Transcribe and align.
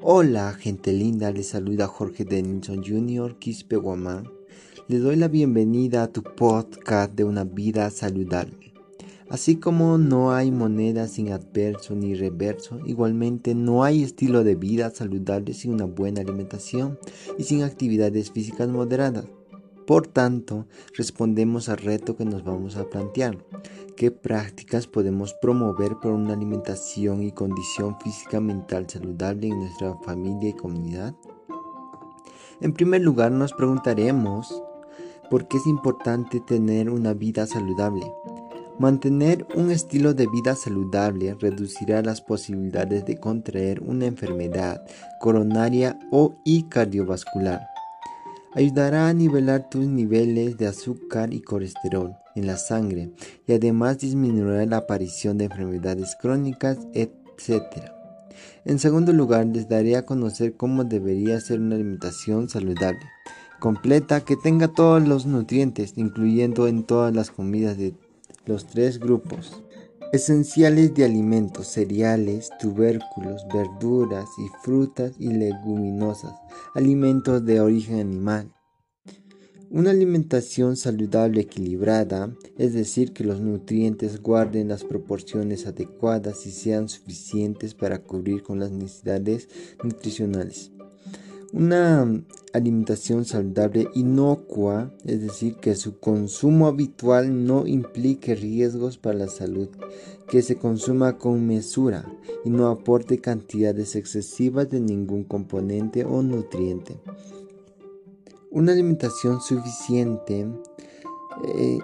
Hola, 0.00 0.52
gente 0.52 0.92
linda, 0.92 1.32
les 1.32 1.48
saluda 1.48 1.88
Jorge 1.88 2.24
Denison 2.24 2.84
Jr. 2.84 3.36
Quispe 3.40 3.74
Guamán. 3.74 4.30
Les 4.86 5.02
doy 5.02 5.16
la 5.16 5.26
bienvenida 5.26 6.04
a 6.04 6.12
tu 6.12 6.22
podcast 6.22 7.14
de 7.14 7.24
una 7.24 7.42
vida 7.42 7.90
saludable. 7.90 8.72
Así 9.28 9.56
como 9.56 9.98
no 9.98 10.32
hay 10.32 10.52
moneda 10.52 11.08
sin 11.08 11.32
adverso 11.32 11.96
ni 11.96 12.14
reverso, 12.14 12.78
igualmente 12.86 13.56
no 13.56 13.82
hay 13.82 14.04
estilo 14.04 14.44
de 14.44 14.54
vida 14.54 14.90
saludable 14.90 15.52
sin 15.52 15.72
una 15.72 15.86
buena 15.86 16.20
alimentación 16.20 16.96
y 17.36 17.42
sin 17.42 17.64
actividades 17.64 18.30
físicas 18.30 18.68
moderadas. 18.68 19.26
Por 19.88 20.06
tanto, 20.06 20.66
respondemos 20.98 21.70
al 21.70 21.78
reto 21.78 22.14
que 22.14 22.26
nos 22.26 22.44
vamos 22.44 22.76
a 22.76 22.90
plantear. 22.90 23.38
¿Qué 23.96 24.10
prácticas 24.10 24.86
podemos 24.86 25.32
promover 25.40 25.96
por 25.96 26.12
una 26.12 26.34
alimentación 26.34 27.22
y 27.22 27.32
condición 27.32 27.98
física 27.98 28.38
mental 28.38 28.86
saludable 28.86 29.48
en 29.48 29.60
nuestra 29.60 29.94
familia 30.04 30.50
y 30.50 30.52
comunidad? 30.52 31.14
En 32.60 32.74
primer 32.74 33.00
lugar, 33.00 33.32
nos 33.32 33.54
preguntaremos 33.54 34.62
por 35.30 35.48
qué 35.48 35.56
es 35.56 35.66
importante 35.66 36.40
tener 36.40 36.90
una 36.90 37.14
vida 37.14 37.46
saludable. 37.46 38.12
Mantener 38.78 39.46
un 39.54 39.70
estilo 39.70 40.12
de 40.12 40.26
vida 40.26 40.54
saludable 40.54 41.34
reducirá 41.40 42.02
las 42.02 42.20
posibilidades 42.20 43.06
de 43.06 43.18
contraer 43.18 43.82
una 43.82 44.04
enfermedad 44.04 44.84
coronaria 45.18 45.98
o 46.10 46.36
cardiovascular 46.68 47.77
ayudará 48.58 49.08
a 49.08 49.14
nivelar 49.14 49.70
tus 49.70 49.86
niveles 49.86 50.58
de 50.58 50.66
azúcar 50.66 51.32
y 51.32 51.42
colesterol 51.42 52.16
en 52.34 52.48
la 52.48 52.56
sangre 52.56 53.12
y 53.46 53.52
además 53.52 53.98
disminuirá 53.98 54.66
la 54.66 54.78
aparición 54.78 55.38
de 55.38 55.44
enfermedades 55.44 56.16
crónicas, 56.20 56.76
etc. 56.92 57.62
En 58.64 58.80
segundo 58.80 59.12
lugar, 59.12 59.46
les 59.46 59.68
daré 59.68 59.94
a 59.94 60.04
conocer 60.04 60.56
cómo 60.56 60.82
debería 60.82 61.40
ser 61.40 61.60
una 61.60 61.76
alimentación 61.76 62.48
saludable, 62.48 62.98
completa, 63.60 64.22
que 64.22 64.34
tenga 64.34 64.66
todos 64.66 65.06
los 65.06 65.24
nutrientes, 65.24 65.92
incluyendo 65.94 66.66
en 66.66 66.82
todas 66.82 67.14
las 67.14 67.30
comidas 67.30 67.78
de 67.78 67.94
los 68.44 68.66
tres 68.66 68.98
grupos 68.98 69.62
esenciales 70.12 70.94
de 70.94 71.04
alimentos, 71.04 71.66
cereales, 71.66 72.50
tubérculos, 72.58 73.46
verduras 73.52 74.26
y 74.38 74.48
frutas 74.62 75.12
y 75.18 75.28
leguminosas, 75.28 76.32
alimentos 76.74 77.44
de 77.44 77.60
origen 77.60 78.00
animal. 78.00 78.50
Una 79.70 79.90
alimentación 79.90 80.76
saludable 80.76 81.42
equilibrada, 81.42 82.34
es 82.56 82.72
decir, 82.72 83.12
que 83.12 83.22
los 83.22 83.42
nutrientes 83.42 84.22
guarden 84.22 84.68
las 84.68 84.82
proporciones 84.82 85.66
adecuadas 85.66 86.46
y 86.46 86.52
sean 86.52 86.88
suficientes 86.88 87.74
para 87.74 87.98
cubrir 87.98 88.42
con 88.42 88.60
las 88.60 88.70
necesidades 88.70 89.50
nutricionales. 89.84 90.70
Una 91.52 92.06
alimentación 92.54 93.26
saludable 93.26 93.88
inocua, 93.94 94.90
es 95.04 95.20
decir, 95.20 95.56
que 95.56 95.74
su 95.74 95.98
consumo 95.98 96.66
habitual 96.66 97.44
no 97.44 97.66
implique 97.66 98.34
riesgos 98.34 98.96
para 98.96 99.18
la 99.18 99.28
salud, 99.28 99.68
que 100.30 100.40
se 100.40 100.56
consuma 100.56 101.18
con 101.18 101.46
mesura 101.46 102.10
y 102.42 102.48
no 102.48 102.68
aporte 102.68 103.18
cantidades 103.18 103.96
excesivas 103.96 104.70
de 104.70 104.80
ningún 104.80 105.24
componente 105.24 106.06
o 106.06 106.22
nutriente. 106.22 106.96
Una 108.50 108.72
alimentación 108.72 109.40
suficiente 109.42 110.48
eh, 111.44 111.78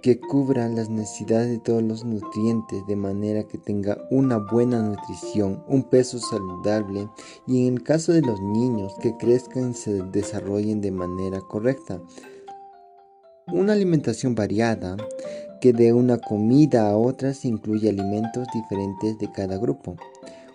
que 0.00 0.20
cubra 0.20 0.68
las 0.68 0.88
necesidades 0.88 1.48
de 1.48 1.58
todos 1.58 1.82
los 1.82 2.04
nutrientes 2.04 2.86
de 2.86 2.94
manera 2.94 3.42
que 3.42 3.58
tenga 3.58 3.98
una 4.10 4.36
buena 4.36 4.80
nutrición, 4.80 5.64
un 5.66 5.82
peso 5.82 6.20
saludable 6.20 7.08
y 7.48 7.66
en 7.66 7.74
el 7.74 7.82
caso 7.82 8.12
de 8.12 8.22
los 8.22 8.40
niños 8.40 8.94
que 9.02 9.16
crezcan 9.16 9.72
y 9.72 9.74
se 9.74 10.02
desarrollen 10.04 10.80
de 10.80 10.92
manera 10.92 11.40
correcta. 11.40 12.00
Una 13.52 13.72
alimentación 13.72 14.36
variada 14.36 14.96
que 15.60 15.72
de 15.72 15.92
una 15.92 16.18
comida 16.18 16.88
a 16.88 16.96
otra 16.96 17.34
se 17.34 17.48
incluye 17.48 17.88
alimentos 17.88 18.46
diferentes 18.54 19.18
de 19.18 19.32
cada 19.32 19.58
grupo. 19.58 19.96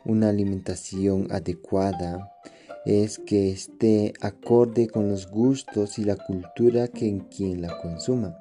Una 0.06 0.30
alimentación 0.30 1.28
adecuada 1.32 2.32
es 2.86 3.20
que 3.20 3.52
esté 3.52 4.14
acorde 4.22 4.88
con 4.88 5.10
los 5.10 5.30
gustos 5.30 6.00
y 6.00 6.04
la 6.04 6.16
cultura 6.16 6.88
que 6.88 7.08
en 7.08 7.20
quien 7.20 7.62
la 7.62 7.78
consuma, 7.82 8.38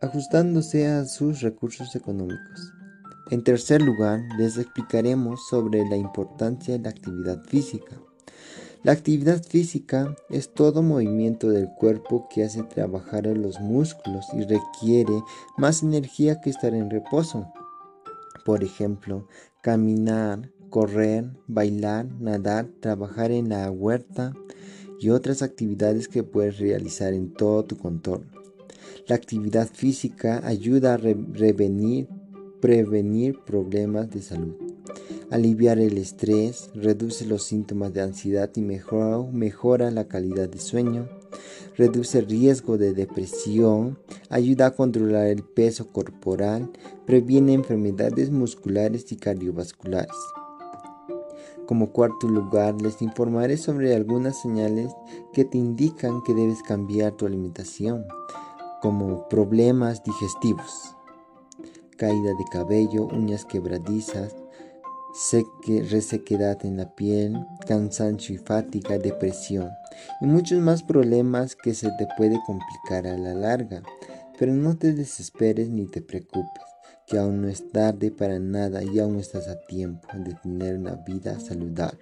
ajustándose 0.00 0.86
a 0.86 1.04
sus 1.04 1.40
recursos 1.40 1.94
económicos. 1.94 2.72
En 3.30 3.44
tercer 3.44 3.82
lugar, 3.82 4.20
les 4.38 4.56
explicaremos 4.56 5.46
sobre 5.48 5.86
la 5.86 5.96
importancia 5.96 6.74
de 6.74 6.80
la 6.80 6.90
actividad 6.90 7.42
física. 7.42 8.00
La 8.84 8.92
actividad 8.92 9.42
física 9.42 10.14
es 10.30 10.54
todo 10.54 10.82
movimiento 10.82 11.50
del 11.50 11.68
cuerpo 11.68 12.28
que 12.32 12.44
hace 12.44 12.62
trabajar 12.62 13.26
a 13.26 13.34
los 13.34 13.60
músculos 13.60 14.24
y 14.32 14.44
requiere 14.44 15.22
más 15.58 15.82
energía 15.82 16.40
que 16.40 16.48
estar 16.48 16.72
en 16.74 16.88
reposo. 16.88 17.52
Por 18.46 18.64
ejemplo, 18.64 19.26
caminar, 19.60 20.50
correr, 20.70 21.30
bailar, 21.46 22.06
nadar, 22.20 22.68
trabajar 22.80 23.30
en 23.30 23.48
la 23.48 23.70
huerta 23.70 24.34
y 25.00 25.10
otras 25.10 25.42
actividades 25.42 26.08
que 26.08 26.22
puedes 26.22 26.58
realizar 26.58 27.14
en 27.14 27.32
todo 27.32 27.64
tu 27.64 27.76
contorno. 27.76 28.26
La 29.06 29.16
actividad 29.16 29.68
física 29.72 30.42
ayuda 30.44 30.94
a 30.94 30.98
prevenir 32.60 33.38
problemas 33.46 34.10
de 34.10 34.20
salud, 34.20 34.54
aliviar 35.30 35.78
el 35.78 35.96
estrés, 35.98 36.70
reduce 36.74 37.24
los 37.24 37.42
síntomas 37.44 37.94
de 37.94 38.02
ansiedad 38.02 38.50
y 38.54 38.60
mejora, 38.60 39.22
mejora 39.32 39.90
la 39.90 40.08
calidad 40.08 40.48
de 40.48 40.58
sueño, 40.58 41.08
reduce 41.76 42.18
el 42.18 42.26
riesgo 42.26 42.76
de 42.76 42.92
depresión, 42.92 43.98
ayuda 44.28 44.66
a 44.66 44.74
controlar 44.74 45.28
el 45.28 45.42
peso 45.42 45.88
corporal, 45.88 46.70
previene 47.06 47.54
enfermedades 47.54 48.30
musculares 48.30 49.10
y 49.12 49.16
cardiovasculares. 49.16 50.16
Como 51.66 51.92
cuarto 51.92 52.28
lugar, 52.28 52.80
les 52.80 53.02
informaré 53.02 53.56
sobre 53.56 53.94
algunas 53.94 54.40
señales 54.40 54.92
que 55.32 55.44
te 55.44 55.58
indican 55.58 56.22
que 56.22 56.34
debes 56.34 56.62
cambiar 56.62 57.12
tu 57.12 57.26
alimentación, 57.26 58.06
como 58.80 59.28
problemas 59.28 60.02
digestivos, 60.02 60.96
caída 61.96 62.34
de 62.34 62.44
cabello, 62.50 63.06
uñas 63.06 63.44
quebradizas, 63.44 64.34
resequedad 65.90 66.64
en 66.64 66.76
la 66.76 66.94
piel, 66.94 67.44
cansancio 67.66 68.34
y 68.34 68.38
fatiga, 68.38 68.98
depresión 68.98 69.70
y 70.20 70.26
muchos 70.26 70.60
más 70.60 70.82
problemas 70.82 71.56
que 71.56 71.74
se 71.74 71.90
te 71.98 72.06
puede 72.16 72.38
complicar 72.46 73.06
a 73.06 73.18
la 73.18 73.34
larga. 73.34 73.82
Pero 74.38 74.52
no 74.52 74.76
te 74.76 74.92
desesperes 74.92 75.68
ni 75.68 75.86
te 75.86 76.00
preocupes 76.00 76.62
que 77.08 77.18
aún 77.18 77.42
no 77.42 77.48
es 77.48 77.70
tarde 77.70 78.10
para 78.10 78.38
nada 78.38 78.82
y 78.82 78.98
aún 78.98 79.16
estás 79.16 79.48
a 79.48 79.58
tiempo 79.66 80.06
de 80.14 80.34
tener 80.34 80.76
una 80.78 80.94
vida 80.96 81.40
saludable. 81.40 81.98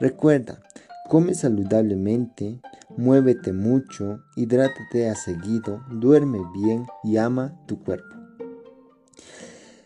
Recuerda, 0.00 0.60
come 1.08 1.34
saludablemente, 1.34 2.60
muévete 2.96 3.52
mucho, 3.52 4.20
hidrátate 4.36 5.08
a 5.08 5.14
seguido, 5.14 5.82
duerme 5.90 6.38
bien 6.54 6.86
y 7.02 7.16
ama 7.16 7.58
tu 7.66 7.82
cuerpo. 7.82 8.14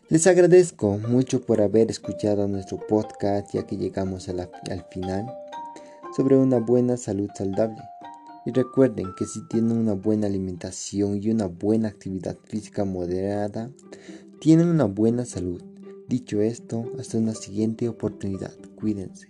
Les 0.09 0.27
agradezco 0.27 0.99
mucho 0.99 1.41
por 1.41 1.63
haber 1.63 1.91
escuchado 1.91 2.47
nuestro 2.47 2.79
podcast 2.87 3.55
ya 3.55 3.63
que 3.67 3.79
llegamos 3.79 4.29
al 4.29 4.85
final 4.91 5.27
sobre 6.15 6.37
una 6.37 6.59
buena 6.59 6.99
salud 6.99 7.31
saludable. 7.35 7.83
Y 8.45 8.51
recuerden 8.51 9.15
que 9.17 9.25
si 9.25 9.41
tienen 9.49 9.79
una 9.79 9.95
buena 9.95 10.27
alimentación 10.27 11.23
y 11.23 11.31
una 11.31 11.47
buena 11.47 11.89
actividad 11.89 12.37
física 12.45 12.85
moderada, 12.85 13.71
tienen 14.43 14.67
una 14.67 14.87
buena 14.87 15.25
salud. 15.25 15.63
Dicho 16.09 16.41
esto, 16.41 16.91
hasta 16.99 17.17
una 17.17 17.33
siguiente 17.33 17.89
oportunidad. 17.89 18.53
Cuídense. 18.75 19.29